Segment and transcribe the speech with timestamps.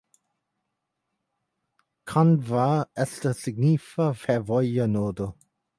[2.13, 2.65] Kandva
[3.07, 5.35] estas signifa fervoja nodo.